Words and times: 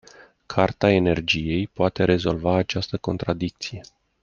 Carta 0.47 0.91
energiei 0.91 1.67
poate 1.67 2.03
rezolva 2.05 2.55
această 2.55 2.97
contradicție. 2.97 3.81